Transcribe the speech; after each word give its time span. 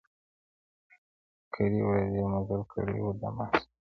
•کرۍ 1.53 1.79
ورځ 1.87 2.09
یې 2.17 2.23
مزل 2.31 2.61
کړی 2.71 2.97
وو 3.01 3.11
دمه 3.21 3.45
سو- 3.51 3.59